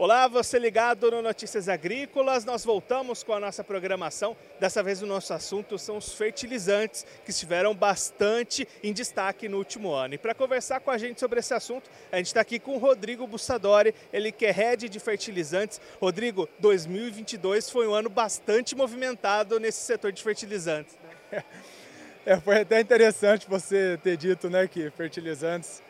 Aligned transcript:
Olá, 0.00 0.28
você 0.28 0.60
ligado 0.60 1.10
no 1.10 1.20
Notícias 1.20 1.68
Agrícolas. 1.68 2.44
Nós 2.44 2.64
voltamos 2.64 3.24
com 3.24 3.32
a 3.32 3.40
nossa 3.40 3.64
programação. 3.64 4.36
Dessa 4.60 4.80
vez 4.80 5.02
o 5.02 5.06
nosso 5.06 5.34
assunto 5.34 5.76
são 5.76 5.96
os 5.96 6.12
fertilizantes, 6.12 7.04
que 7.24 7.32
estiveram 7.32 7.74
bastante 7.74 8.68
em 8.80 8.92
destaque 8.92 9.48
no 9.48 9.58
último 9.58 9.90
ano. 9.90 10.14
E 10.14 10.18
para 10.18 10.36
conversar 10.36 10.78
com 10.78 10.92
a 10.92 10.96
gente 10.96 11.18
sobre 11.18 11.40
esse 11.40 11.52
assunto, 11.52 11.90
a 12.12 12.16
gente 12.18 12.28
está 12.28 12.40
aqui 12.40 12.60
com 12.60 12.76
o 12.76 12.78
Rodrigo 12.78 13.26
Bussadori, 13.26 13.92
ele 14.12 14.30
que 14.30 14.46
é 14.46 14.52
head 14.52 14.88
de 14.88 15.00
fertilizantes. 15.00 15.80
Rodrigo, 16.00 16.48
2022 16.60 17.68
foi 17.68 17.88
um 17.88 17.92
ano 17.92 18.08
bastante 18.08 18.76
movimentado 18.76 19.58
nesse 19.58 19.80
setor 19.80 20.12
de 20.12 20.22
fertilizantes. 20.22 20.96
Né? 21.32 21.42
É, 22.26 22.38
foi 22.38 22.60
até 22.60 22.78
interessante 22.78 23.48
você 23.48 23.98
ter 24.02 24.14
dito 24.18 24.50
né, 24.50 24.68
que 24.68 24.90
fertilizantes 24.90 25.82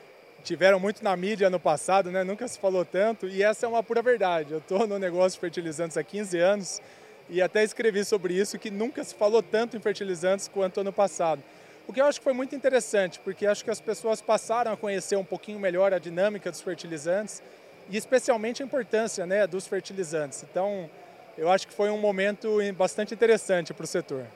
tiveram 0.44 0.78
muito 0.80 1.02
na 1.02 1.16
mídia 1.16 1.50
no 1.50 1.60
passado, 1.60 2.10
né? 2.10 2.24
nunca 2.24 2.46
se 2.48 2.58
falou 2.58 2.84
tanto, 2.84 3.26
e 3.28 3.42
essa 3.42 3.66
é 3.66 3.68
uma 3.68 3.82
pura 3.82 4.02
verdade. 4.02 4.52
Eu 4.52 4.58
estou 4.58 4.86
no 4.86 4.98
negócio 4.98 5.36
de 5.36 5.40
fertilizantes 5.40 5.96
há 5.96 6.02
15 6.02 6.38
anos 6.38 6.82
e 7.28 7.42
até 7.42 7.62
escrevi 7.62 8.04
sobre 8.04 8.34
isso, 8.34 8.58
que 8.58 8.70
nunca 8.70 9.04
se 9.04 9.14
falou 9.14 9.42
tanto 9.42 9.76
em 9.76 9.80
fertilizantes 9.80 10.48
quanto 10.48 10.80
ano 10.80 10.92
passado. 10.92 11.42
O 11.86 11.92
que 11.92 12.00
eu 12.00 12.06
acho 12.06 12.20
que 12.20 12.24
foi 12.24 12.32
muito 12.32 12.54
interessante, 12.54 13.18
porque 13.20 13.46
acho 13.46 13.64
que 13.64 13.70
as 13.70 13.80
pessoas 13.80 14.20
passaram 14.20 14.72
a 14.72 14.76
conhecer 14.76 15.16
um 15.16 15.24
pouquinho 15.24 15.58
melhor 15.58 15.92
a 15.92 15.98
dinâmica 15.98 16.50
dos 16.50 16.60
fertilizantes 16.60 17.42
e 17.88 17.96
especialmente 17.96 18.62
a 18.62 18.66
importância 18.66 19.26
né, 19.26 19.46
dos 19.46 19.66
fertilizantes. 19.66 20.44
Então, 20.50 20.90
eu 21.36 21.50
acho 21.50 21.66
que 21.66 21.72
foi 21.72 21.88
um 21.88 21.98
momento 21.98 22.58
bastante 22.76 23.14
interessante 23.14 23.72
para 23.72 23.84
o 23.84 23.86
setor. 23.86 24.26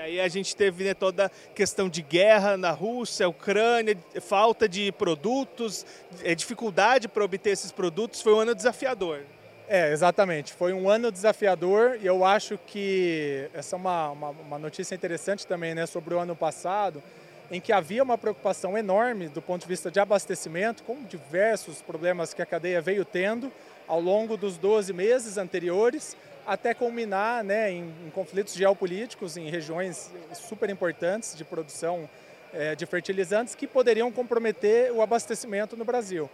E 0.00 0.02
aí 0.02 0.20
a 0.22 0.28
gente 0.28 0.56
teve 0.56 0.82
né, 0.82 0.94
toda 0.94 1.26
a 1.26 1.30
questão 1.54 1.86
de 1.86 2.00
guerra 2.00 2.56
na 2.56 2.70
Rússia, 2.70 3.28
Ucrânia, 3.28 3.94
falta 4.18 4.66
de 4.66 4.90
produtos, 4.92 5.84
é, 6.24 6.34
dificuldade 6.34 7.06
para 7.06 7.22
obter 7.22 7.50
esses 7.50 7.70
produtos. 7.70 8.22
Foi 8.22 8.32
um 8.32 8.40
ano 8.40 8.54
desafiador. 8.54 9.20
É, 9.68 9.92
exatamente. 9.92 10.54
Foi 10.54 10.72
um 10.72 10.88
ano 10.88 11.12
desafiador 11.12 11.98
e 12.00 12.06
eu 12.06 12.24
acho 12.24 12.58
que 12.66 13.46
essa 13.52 13.76
é 13.76 13.78
uma, 13.78 14.08
uma, 14.08 14.30
uma 14.30 14.58
notícia 14.58 14.94
interessante 14.94 15.46
também 15.46 15.74
né, 15.74 15.84
sobre 15.84 16.14
o 16.14 16.18
ano 16.18 16.34
passado, 16.34 17.02
em 17.50 17.60
que 17.60 17.70
havia 17.70 18.02
uma 18.02 18.16
preocupação 18.16 18.78
enorme 18.78 19.28
do 19.28 19.42
ponto 19.42 19.60
de 19.60 19.68
vista 19.68 19.90
de 19.90 20.00
abastecimento, 20.00 20.82
com 20.82 20.96
diversos 21.02 21.82
problemas 21.82 22.32
que 22.32 22.40
a 22.40 22.46
cadeia 22.46 22.80
veio 22.80 23.04
tendo 23.04 23.52
ao 23.90 24.00
longo 24.00 24.36
dos 24.36 24.56
12 24.56 24.92
meses 24.92 25.36
anteriores 25.36 26.16
até 26.46 26.72
culminar 26.72 27.42
né, 27.42 27.72
em, 27.72 27.92
em, 28.06 28.10
conflitos 28.10 28.54
geopolíticos 28.54 29.36
em 29.36 29.50
regiões 29.50 30.12
super 30.32 30.70
importantes 30.70 31.36
de 31.36 31.44
produção 31.44 32.08
é, 32.54 32.76
de 32.76 32.86
fertilizantes 32.86 33.56
que 33.56 33.66
poderiam 33.66 34.12
comprometer 34.12 34.92
o 34.92 35.02
abastecimento 35.02 35.76
no 35.76 35.84
Brasil. 35.84 36.30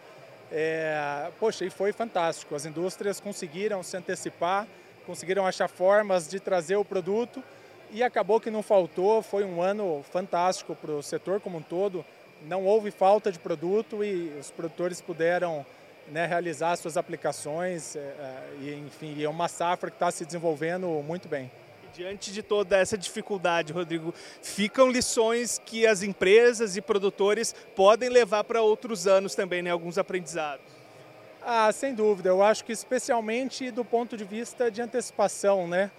É, 0.53 1.31
poxa, 1.41 1.65
e 1.65 1.71
foi 1.71 1.93
fantástico. 1.93 2.55
As 2.55 2.67
indústrias 2.67 3.21
conseguiram 3.21 3.83
se 3.83 3.97
antecipar, 3.97 4.67
conseguiram 5.07 5.47
achar 5.47 5.67
formas 5.67 6.29
de 6.29 6.39
trazer 6.39 6.77
o 6.77 6.85
produto 6.85 7.43
e 7.91 8.03
acabou 8.03 8.39
que 8.39 8.51
não 8.51 8.63
faltou. 8.63 9.23
Foi 9.23 9.45
um 9.45 9.63
ano 9.63 10.05
fantástico 10.13 10.75
para 10.75 10.93
o 10.93 11.03
setor 11.03 11.41
como 11.41 11.57
um 11.57 11.63
todo. 11.63 12.05
Não 12.43 12.67
houve 12.67 12.91
falta 12.91 13.33
de 13.33 13.39
produto 13.39 14.05
e 14.05 14.31
os 14.39 14.51
produtores 14.51 15.01
puderam 15.01 15.65
né, 16.09 16.27
realizar 16.27 16.77
suas 16.77 16.97
aplicações 16.97 17.97
é, 17.97 17.99
é, 17.99 18.43
e, 18.61 18.75
enfim, 18.75 19.23
é 19.23 19.29
uma 19.29 19.49
safra 19.49 19.91
que 19.91 19.97
está 19.97 20.11
se 20.11 20.25
desenvolvendo 20.25 20.87
muito 21.03 21.29
bem. 21.29 21.51
Diante 21.93 22.31
de 22.33 22.43
toda 22.43 22.77
essa 22.77 22.97
dificuldade, 22.97 23.73
Rodrigo, 23.73 24.13
ficam 24.43 24.91
lições 24.91 25.61
que 25.65 25.87
as 25.87 26.03
empresas 26.03 26.77
e 26.77 26.83
produtores 26.83 27.55
podem 27.75 28.11
levar 28.11 28.45
para 28.45 28.61
outros 28.61 29.07
anos 29.07 29.35
também, 29.35 29.63
né, 29.63 29.71
alguns 29.71 29.97
aprendizados. 29.97 30.77
Ah, 31.43 31.71
sem 31.73 31.95
dúvida. 31.95 32.29
Eu 32.29 32.43
acho 32.43 32.65
que 32.65 32.73
especialmente 32.73 33.71
do 33.71 33.85
ponto 33.85 34.17
de 34.17 34.25
vista 34.25 34.71
de 34.71 34.83
antecipação, 34.83 35.69
né? 35.69 35.91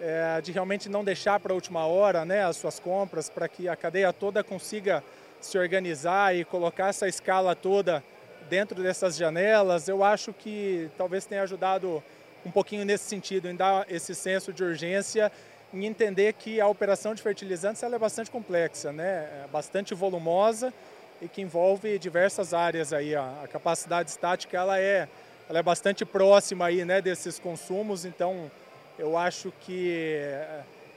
É, 0.00 0.40
de 0.40 0.50
realmente 0.50 0.88
não 0.88 1.04
deixar 1.04 1.38
para 1.38 1.52
a 1.52 1.54
última 1.54 1.86
hora 1.86 2.24
né, 2.24 2.44
as 2.44 2.56
suas 2.56 2.80
compras, 2.80 3.30
para 3.30 3.46
que 3.46 3.68
a 3.68 3.76
cadeia 3.76 4.12
toda 4.12 4.42
consiga 4.42 5.04
se 5.40 5.56
organizar 5.56 6.34
e 6.34 6.44
colocar 6.44 6.88
essa 6.88 7.06
escala 7.06 7.54
toda 7.54 8.02
dentro 8.48 8.82
dessas 8.82 9.16
janelas, 9.16 9.88
eu 9.88 10.02
acho 10.02 10.32
que 10.32 10.90
talvez 10.96 11.26
tenha 11.26 11.42
ajudado 11.42 12.02
um 12.44 12.50
pouquinho 12.50 12.84
nesse 12.84 13.04
sentido, 13.04 13.48
em 13.48 13.56
dar 13.56 13.86
esse 13.90 14.14
senso 14.14 14.52
de 14.52 14.62
urgência, 14.62 15.32
em 15.72 15.86
entender 15.86 16.32
que 16.34 16.60
a 16.60 16.68
operação 16.68 17.14
de 17.14 17.22
fertilizantes 17.22 17.82
ela 17.82 17.96
é 17.96 17.98
bastante 17.98 18.30
complexa, 18.30 18.92
né? 18.92 19.44
É 19.44 19.48
bastante 19.50 19.94
volumosa 19.94 20.72
e 21.20 21.28
que 21.28 21.42
envolve 21.42 21.98
diversas 21.98 22.52
áreas 22.52 22.92
aí. 22.92 23.14
A, 23.14 23.48
capacidade 23.50 24.10
estática 24.10 24.56
ela 24.56 24.78
é, 24.78 25.08
ela 25.48 25.58
é 25.58 25.62
bastante 25.62 26.04
próxima 26.04 26.66
aí, 26.66 26.84
né, 26.84 27.00
desses 27.00 27.38
consumos, 27.38 28.04
então 28.04 28.50
eu 28.98 29.16
acho 29.16 29.52
que 29.60 30.20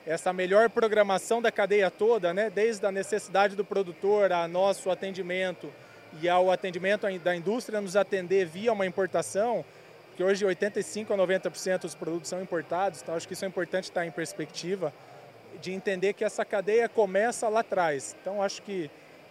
essa 0.05 0.31
melhor 0.31 0.69
programação 0.69 1.41
da 1.41 1.51
cadeia 1.51 1.89
toda, 1.89 2.33
né, 2.33 2.49
desde 2.49 2.85
a 2.85 2.91
necessidade 2.91 3.55
do 3.55 3.65
produtor 3.65 4.31
a 4.31 4.47
nosso 4.47 4.89
atendimento, 4.89 5.69
e 6.21 6.29
ao 6.29 6.51
atendimento 6.51 7.07
da 7.19 7.35
indústria 7.35 7.81
nos 7.81 7.95
atender 7.95 8.45
via 8.45 8.73
uma 8.73 8.85
importação, 8.85 9.63
que 10.15 10.23
hoje 10.23 10.43
85 10.43 11.13
a 11.13 11.17
90% 11.17 11.81
dos 11.81 11.95
produtos 11.95 12.29
são 12.29 12.41
importados, 12.41 13.01
então 13.01 13.15
acho 13.15 13.27
que 13.27 13.33
isso 13.33 13.45
é 13.45 13.47
importante 13.47 13.85
estar 13.85 14.05
em 14.05 14.11
perspectiva, 14.11 14.93
de 15.61 15.71
entender 15.71 16.13
que 16.13 16.23
essa 16.23 16.43
cadeia 16.43 16.89
começa 16.89 17.47
lá 17.47 17.59
atrás. 17.59 18.15
Então 18.21 18.41
acho 18.41 18.61
que 18.61 18.89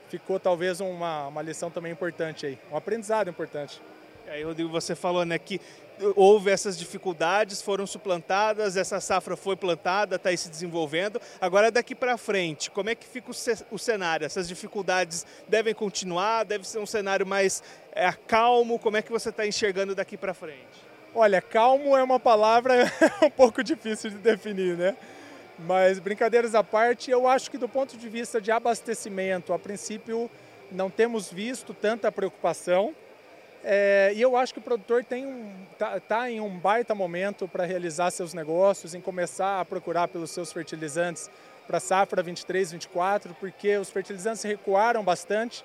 ficou 0.09 0.39
talvez 0.39 0.81
uma, 0.81 1.27
uma 1.27 1.43
lição 1.43 1.71
também 1.71 1.93
importante 1.93 2.47
aí, 2.47 2.59
um 2.71 2.77
aprendizado 2.77 3.29
importante. 3.29 3.81
E 4.27 4.31
aí, 4.31 4.43
Rodrigo, 4.43 4.71
você 4.71 4.95
falou 4.95 5.25
né, 5.25 5.39
que 5.39 5.61
houve 6.15 6.51
essas 6.51 6.79
dificuldades, 6.79 7.63
foram 7.63 7.87
suplantadas, 7.87 8.77
essa 8.77 9.01
safra 9.01 9.37
foi 9.37 9.57
plantada, 9.57 10.17
está 10.17 10.31
aí 10.31 10.37
se 10.37 10.49
desenvolvendo. 10.49 11.21
Agora, 11.41 11.71
daqui 11.71 11.95
para 11.95 12.17
frente, 12.17 12.71
como 12.71 12.91
é 12.91 12.95
que 12.95 13.07
fica 13.07 13.31
o 13.71 13.79
cenário? 13.79 14.25
Essas 14.25 14.49
dificuldades 14.49 15.27
devem 15.49 15.75
continuar? 15.75 16.45
Deve 16.45 16.67
ser 16.67 16.79
um 16.79 16.87
cenário 16.87 17.27
mais 17.27 17.63
é, 17.93 18.13
calmo? 18.27 18.79
Como 18.79 18.97
é 18.97 19.03
que 19.03 19.11
você 19.11 19.31
está 19.31 19.47
enxergando 19.47 19.95
daqui 19.95 20.17
para 20.17 20.35
frente? 20.35 20.87
Olha, 21.15 21.41
calmo 21.41 21.97
é 21.97 22.03
uma 22.03 22.21
palavra 22.21 22.93
um 23.23 23.31
pouco 23.31 23.65
difícil 23.65 24.11
de 24.11 24.19
definir, 24.19 24.77
né? 24.77 24.97
Mas, 25.59 25.99
brincadeiras 25.99 26.55
à 26.55 26.63
parte, 26.63 27.11
eu 27.11 27.27
acho 27.27 27.51
que 27.51 27.57
do 27.57 27.69
ponto 27.69 27.97
de 27.97 28.09
vista 28.09 28.41
de 28.41 28.51
abastecimento, 28.51 29.55
a 29.55 29.59
princípio, 29.59 30.31
não 30.71 30.91
temos 30.91 31.33
visto 31.33 31.73
tanta 31.73 32.13
preocupação. 32.13 32.95
É, 33.69 34.13
e 34.15 34.23
eu 34.23 34.37
acho 34.37 34.53
que 34.53 34.61
o 34.61 34.63
produtor 34.63 35.05
tem 35.05 35.27
um, 35.27 35.53
tá, 35.77 35.99
tá 35.99 36.31
em 36.31 36.41
um 36.41 36.57
baita 36.57 36.95
momento 36.95 37.49
para 37.49 37.65
realizar 37.65 38.13
seus 38.13 38.33
negócios, 38.33 38.95
em 38.95 39.01
começar 39.01 39.61
a 39.61 39.65
procurar 39.65 40.07
pelos 40.07 40.31
seus 40.31 40.53
fertilizantes 40.53 41.29
para 41.67 41.81
safra 41.81 42.23
23, 42.23 42.71
24, 42.71 43.35
porque 43.41 43.77
os 43.77 43.91
fertilizantes 43.91 44.45
recuaram 44.45 45.03
bastante 45.03 45.65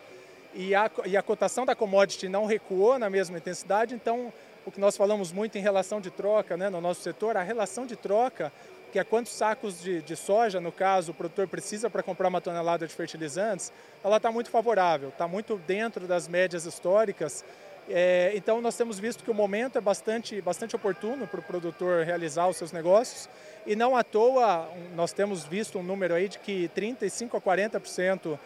e 0.56 0.74
a, 0.74 0.90
e 1.06 1.16
a 1.16 1.22
cotação 1.22 1.64
da 1.64 1.76
commodity 1.76 2.28
não 2.28 2.48
recuou 2.48 2.98
na 2.98 3.08
mesma 3.08 3.38
intensidade, 3.38 3.94
então 3.94 4.34
o 4.66 4.72
que 4.72 4.80
nós 4.80 4.98
falamos 4.98 5.32
muito 5.32 5.60
em 5.60 5.62
relação 5.62 6.02
de 6.02 6.10
troca 6.10 6.58
né, 6.58 6.72
no 6.72 6.82
nosso 6.82 7.02
setor, 7.02 7.38
a 7.38 7.44
relação 7.44 7.86
de 7.86 7.96
troca, 7.96 8.52
que 8.92 8.98
é 8.98 9.04
quantos 9.04 9.32
sacos 9.32 9.80
de, 9.80 10.02
de 10.02 10.16
soja, 10.16 10.60
no 10.60 10.72
caso, 10.72 11.12
o 11.12 11.14
produtor 11.14 11.48
precisa 11.48 11.88
para 11.88 12.02
comprar 12.02 12.30
uma 12.30 12.42
tonelada 12.42 12.88
de 12.88 12.96
fertilizantes, 12.96 13.72
ela 14.04 14.18
está 14.18 14.32
muito 14.32 14.50
favorável, 14.50 15.10
está 15.10 15.28
muito 15.28 15.56
dentro 15.68 16.08
das 16.08 16.28
médias 16.28 16.66
históricas 16.66 17.46
é, 17.90 18.32
então 18.36 18.62
nós 18.62 18.76
temos 18.78 19.00
visto 19.00 19.24
que 19.24 19.32
o 19.32 19.34
momento 19.34 19.78
é 19.78 19.82
bastante, 19.82 20.40
bastante 20.42 20.76
oportuno 20.76 21.28
para 21.28 21.40
o 21.40 21.44
produtor 21.44 22.06
realizar 22.06 22.48
os 22.48 22.58
seus 22.58 22.72
negócios 22.72 23.28
e 23.66 23.76
não 23.76 23.96
à 23.96 24.04
toa 24.04 24.70
nós 24.96 25.12
temos 25.12 25.44
visto 25.44 25.80
um 25.80 25.84
número 25.84 26.14
aí 26.14 26.30
de 26.30 26.40
que 26.40 26.68
35 26.70 27.36
a 27.36 27.42
40% 27.42 28.38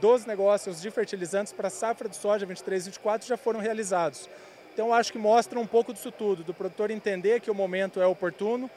dos 0.00 0.24
negócios 0.24 0.80
de 0.80 0.90
fertilizantes 0.90 1.52
para 1.52 1.68
safra 1.68 2.08
de 2.08 2.16
soja 2.16 2.46
23 2.46 2.84
e 2.84 2.86
24 2.86 3.26
já 3.26 3.36
foram 3.36 3.60
realizados. 3.60 4.28
Então 4.72 4.92
acho 4.92 5.10
que 5.10 5.18
mostra 5.18 5.58
um 5.58 5.66
pouco 5.66 5.92
disso 5.92 6.12
tudo, 6.12 6.44
do 6.44 6.54
produtor 6.54 6.90
entender 6.90 7.40
que 7.40 7.50
o 7.50 7.54
momento 7.54 8.00
é 8.00 8.06
oportuno, 8.06 8.70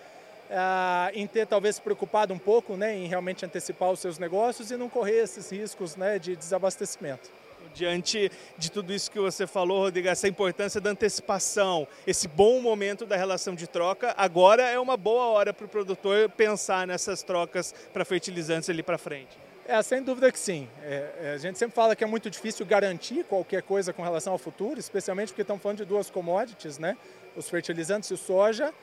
ah, 0.49 1.11
em 1.13 1.27
ter 1.27 1.45
talvez 1.45 1.75
se 1.75 1.81
preocupado 1.81 2.33
um 2.33 2.39
pouco 2.39 2.75
né, 2.75 2.95
em 2.95 3.07
realmente 3.07 3.45
antecipar 3.45 3.91
os 3.91 3.99
seus 3.99 4.17
negócios 4.17 4.71
e 4.71 4.77
não 4.77 4.89
correr 4.89 5.23
esses 5.23 5.51
riscos 5.51 5.95
né, 5.95 6.17
de 6.17 6.35
desabastecimento 6.35 7.29
diante 7.73 8.31
de 8.57 8.71
tudo 8.71 8.93
isso 8.93 9.11
que 9.11 9.19
você 9.19 9.45
falou, 9.47 9.83
Rodrigo, 9.83 10.07
essa 10.07 10.27
importância 10.27 10.81
da 10.81 10.89
antecipação, 10.89 11.87
esse 12.05 12.27
bom 12.27 12.61
momento 12.61 13.05
da 13.05 13.15
relação 13.15 13.55
de 13.55 13.67
troca, 13.67 14.13
agora 14.17 14.63
é 14.63 14.79
uma 14.79 14.97
boa 14.97 15.25
hora 15.27 15.53
para 15.53 15.65
o 15.65 15.69
produtor 15.69 16.29
pensar 16.29 16.87
nessas 16.87 17.23
trocas 17.23 17.73
para 17.93 18.03
fertilizantes 18.05 18.69
ali 18.69 18.83
para 18.83 18.97
frente. 18.97 19.37
É, 19.67 19.79
sem 19.83 20.01
dúvida 20.01 20.31
que 20.31 20.39
sim. 20.39 20.67
É, 20.81 21.11
é, 21.21 21.33
a 21.33 21.37
gente 21.37 21.59
sempre 21.59 21.75
fala 21.75 21.95
que 21.95 22.03
é 22.03 22.07
muito 22.07 22.27
difícil 22.27 22.65
garantir 22.65 23.23
qualquer 23.25 23.61
coisa 23.61 23.93
com 23.93 24.01
relação 24.01 24.33
ao 24.33 24.39
futuro, 24.39 24.79
especialmente 24.79 25.27
porque 25.27 25.43
estamos 25.43 25.61
falando 25.61 25.77
de 25.77 25.85
duas 25.85 26.09
commodities, 26.09 26.79
né? 26.79 26.97
os 27.35 27.49
fertilizantes 27.49 28.09
e 28.09 28.13
o 28.15 28.17
soja, 28.17 28.73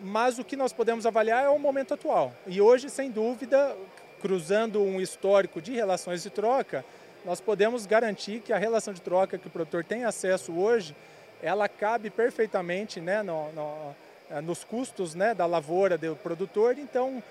mas 0.00 0.38
o 0.38 0.44
que 0.44 0.56
nós 0.56 0.72
podemos 0.72 1.04
avaliar 1.04 1.44
é 1.44 1.48
o 1.48 1.58
momento 1.58 1.92
atual. 1.92 2.32
E 2.46 2.60
hoje, 2.60 2.88
sem 2.88 3.10
dúvida, 3.10 3.76
cruzando 4.20 4.80
um 4.82 5.00
histórico 5.00 5.60
de 5.60 5.72
relações 5.72 6.22
de 6.22 6.30
troca, 6.30 6.84
nós 7.24 7.40
podemos 7.40 7.86
garantir 7.86 8.40
que 8.40 8.52
a 8.52 8.58
relação 8.58 8.94
de 8.94 9.00
troca 9.00 9.38
que 9.38 9.46
o 9.46 9.50
produtor 9.50 9.84
tem 9.84 10.04
acesso 10.04 10.52
hoje 10.52 10.94
ela 11.42 11.68
cabe 11.68 12.10
perfeitamente 12.10 13.00
né, 13.00 13.22
no, 13.22 13.50
no, 13.52 13.96
eh, 14.30 14.40
nos 14.40 14.64
custos 14.64 15.14
né, 15.14 15.34
da 15.34 15.46
lavoura 15.46 15.96
do 15.96 16.14
produtor, 16.16 16.78
então 16.78 17.22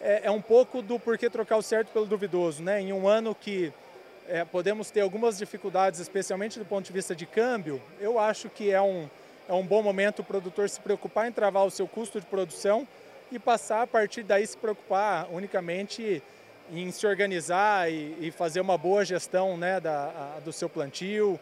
é, 0.00 0.22
é, 0.24 0.30
um 0.30 0.40
pouco 0.40 0.82
do 0.82 0.98
porquê 0.98 1.28
trocar 1.28 1.56
o 1.56 1.62
certo 1.62 1.88
pelo 1.88 2.06
duvidoso. 2.06 2.62
Né? 2.62 2.80
Em 2.80 2.92
um 2.92 3.08
ano 3.08 3.34
que 3.34 3.72
é, 4.28 4.44
podemos 4.44 4.90
ter 4.90 5.00
algumas 5.00 5.38
dificuldades, 5.38 6.00
especialmente 6.00 6.58
do 6.58 6.64
ponto 6.64 6.86
de 6.86 6.92
vista 6.92 7.14
de 7.14 7.26
câmbio, 7.26 7.80
eu 8.00 8.18
acho 8.18 8.48
que 8.48 8.70
é 8.70 8.80
um, 8.80 9.08
é 9.48 9.52
um 9.52 9.66
bom 9.66 9.82
momento 9.82 10.20
o 10.20 10.24
produtor 10.24 10.68
se 10.68 10.80
preocupar 10.80 11.28
em 11.28 11.32
travar 11.32 11.64
o 11.64 11.70
seu 11.70 11.88
custo 11.88 12.20
de 12.20 12.26
produção 12.26 12.86
e 13.32 13.38
passar 13.38 13.82
a 13.82 13.86
partir 13.86 14.22
daí 14.22 14.46
se 14.46 14.56
preocupar 14.56 15.26
unicamente 15.32 16.22
em 16.72 16.90
se 16.90 17.06
organizar 17.06 17.90
e, 17.90 18.16
e 18.20 18.30
fazer 18.30 18.60
uma 18.60 18.76
boa 18.76 19.04
gestão 19.04 19.56
né, 19.56 19.80
da, 19.80 20.36
a, 20.36 20.40
do 20.40 20.52
seu 20.52 20.68
plantio 20.68 21.38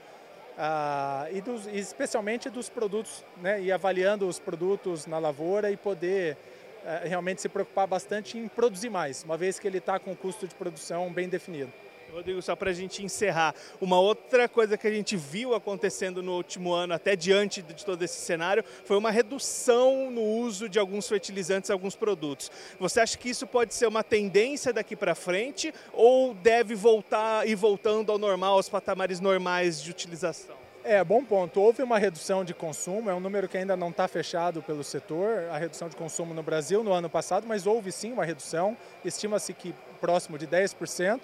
a, 0.58 1.26
e, 1.32 1.40
dos, 1.40 1.66
especialmente 1.66 2.50
dos 2.50 2.68
produtos, 2.68 3.24
né, 3.40 3.60
e 3.60 3.72
avaliando 3.72 4.28
os 4.28 4.38
produtos 4.38 5.06
na 5.06 5.18
lavoura 5.18 5.70
e 5.70 5.76
poder 5.76 6.36
a, 6.84 7.04
é, 7.04 7.08
realmente 7.08 7.40
se 7.40 7.48
preocupar 7.48 7.86
bastante 7.86 8.38
em 8.38 8.48
produzir 8.48 8.90
mais, 8.90 9.24
uma 9.24 9.36
vez 9.36 9.58
que 9.58 9.66
ele 9.66 9.78
está 9.78 9.98
com 9.98 10.12
o 10.12 10.16
custo 10.16 10.46
de 10.46 10.54
produção 10.54 11.12
bem 11.12 11.28
definido. 11.28 11.72
Rodrigo, 12.14 12.40
só 12.40 12.54
para 12.54 12.70
a 12.70 12.72
gente 12.72 13.04
encerrar, 13.04 13.52
uma 13.80 13.98
outra 13.98 14.48
coisa 14.48 14.78
que 14.78 14.86
a 14.86 14.90
gente 14.90 15.16
viu 15.16 15.52
acontecendo 15.52 16.22
no 16.22 16.36
último 16.36 16.72
ano, 16.72 16.94
até 16.94 17.16
diante 17.16 17.60
de 17.60 17.84
todo 17.84 18.00
esse 18.04 18.20
cenário, 18.20 18.64
foi 18.84 18.96
uma 18.96 19.10
redução 19.10 20.12
no 20.12 20.22
uso 20.22 20.68
de 20.68 20.78
alguns 20.78 21.08
fertilizantes, 21.08 21.70
alguns 21.70 21.96
produtos. 21.96 22.52
Você 22.78 23.00
acha 23.00 23.18
que 23.18 23.28
isso 23.28 23.48
pode 23.48 23.74
ser 23.74 23.88
uma 23.88 24.04
tendência 24.04 24.72
daqui 24.72 24.94
para 24.94 25.16
frente 25.16 25.74
ou 25.92 26.34
deve 26.34 26.76
voltar 26.76 27.48
e 27.48 27.54
voltando 27.56 28.12
ao 28.12 28.18
normal, 28.18 28.54
aos 28.54 28.68
patamares 28.68 29.18
normais 29.18 29.82
de 29.82 29.90
utilização? 29.90 30.54
É, 30.84 31.02
bom 31.02 31.24
ponto. 31.24 31.60
Houve 31.60 31.82
uma 31.82 31.98
redução 31.98 32.44
de 32.44 32.54
consumo, 32.54 33.10
é 33.10 33.14
um 33.14 33.18
número 33.18 33.48
que 33.48 33.58
ainda 33.58 33.76
não 33.76 33.88
está 33.88 34.06
fechado 34.06 34.62
pelo 34.62 34.84
setor, 34.84 35.48
a 35.50 35.58
redução 35.58 35.88
de 35.88 35.96
consumo 35.96 36.32
no 36.32 36.44
Brasil 36.44 36.84
no 36.84 36.92
ano 36.92 37.10
passado, 37.10 37.44
mas 37.44 37.66
houve 37.66 37.90
sim 37.90 38.12
uma 38.12 38.24
redução, 38.24 38.76
estima-se 39.04 39.52
que 39.52 39.74
próximo 40.00 40.38
de 40.38 40.46
10%. 40.46 41.22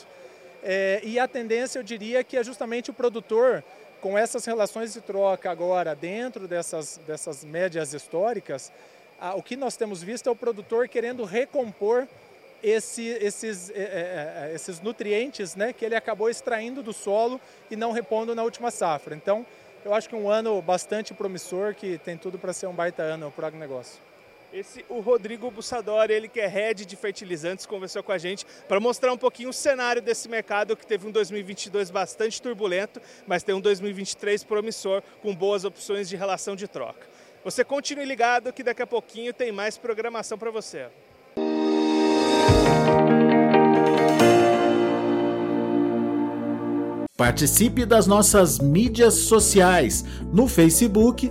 É, 0.62 1.00
e 1.02 1.18
a 1.18 1.26
tendência, 1.26 1.78
eu 1.78 1.82
diria, 1.82 2.22
que 2.22 2.36
é 2.36 2.44
justamente 2.44 2.90
o 2.90 2.94
produtor, 2.94 3.64
com 4.00 4.16
essas 4.16 4.44
relações 4.44 4.92
de 4.92 5.00
troca 5.00 5.50
agora 5.50 5.94
dentro 5.94 6.48
dessas, 6.48 6.98
dessas 7.06 7.44
médias 7.44 7.92
históricas, 7.92 8.72
a, 9.20 9.34
o 9.34 9.42
que 9.42 9.56
nós 9.56 9.76
temos 9.76 10.02
visto 10.02 10.28
é 10.28 10.32
o 10.32 10.36
produtor 10.36 10.88
querendo 10.88 11.24
recompor 11.24 12.08
esse, 12.62 13.02
esses, 13.02 13.70
é, 13.70 13.74
é, 13.74 14.50
é, 14.50 14.54
esses 14.54 14.80
nutrientes 14.80 15.54
né, 15.54 15.72
que 15.72 15.84
ele 15.84 15.94
acabou 15.94 16.28
extraindo 16.28 16.82
do 16.82 16.92
solo 16.92 17.40
e 17.70 17.76
não 17.76 17.92
repondo 17.92 18.34
na 18.34 18.42
última 18.42 18.70
safra. 18.70 19.14
Então, 19.14 19.46
eu 19.84 19.94
acho 19.94 20.08
que 20.08 20.16
um 20.16 20.28
ano 20.28 20.60
bastante 20.60 21.14
promissor, 21.14 21.74
que 21.74 21.98
tem 21.98 22.16
tudo 22.16 22.38
para 22.38 22.52
ser 22.52 22.66
um 22.66 22.74
baita 22.74 23.02
ano 23.02 23.30
para 23.34 23.44
o 23.44 23.46
agronegócio. 23.46 24.09
Esse, 24.52 24.84
o 24.88 24.98
Rodrigo 24.98 25.48
Bussadori, 25.48 26.12
ele 26.12 26.28
que 26.28 26.40
é 26.40 26.46
head 26.48 26.84
de 26.84 26.96
fertilizantes, 26.96 27.66
conversou 27.66 28.02
com 28.02 28.10
a 28.10 28.18
gente 28.18 28.44
para 28.66 28.80
mostrar 28.80 29.12
um 29.12 29.16
pouquinho 29.16 29.50
o 29.50 29.52
cenário 29.52 30.02
desse 30.02 30.28
mercado 30.28 30.76
que 30.76 30.84
teve 30.84 31.06
um 31.06 31.12
2022 31.12 31.88
bastante 31.88 32.42
turbulento, 32.42 33.00
mas 33.28 33.44
tem 33.44 33.54
um 33.54 33.60
2023 33.60 34.42
promissor 34.42 35.02
com 35.22 35.32
boas 35.34 35.64
opções 35.64 36.08
de 36.08 36.16
relação 36.16 36.56
de 36.56 36.66
troca. 36.66 37.06
Você 37.44 37.62
continue 37.62 38.04
ligado 38.04 38.52
que 38.52 38.64
daqui 38.64 38.82
a 38.82 38.86
pouquinho 38.86 39.32
tem 39.32 39.52
mais 39.52 39.78
programação 39.78 40.36
para 40.36 40.50
você. 40.50 40.88
Participe 47.16 47.86
das 47.86 48.08
nossas 48.08 48.58
mídias 48.58 49.14
sociais 49.14 50.02
no 50.32 50.48
Facebook 50.48 51.30